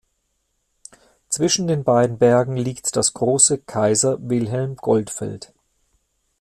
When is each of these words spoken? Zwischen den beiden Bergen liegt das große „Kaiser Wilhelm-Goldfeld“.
Zwischen 1.29 1.67
den 1.67 1.83
beiden 1.83 2.17
Bergen 2.17 2.57
liegt 2.57 2.95
das 2.95 3.13
große 3.13 3.59
„Kaiser 3.59 4.17
Wilhelm-Goldfeld“. 4.27 5.53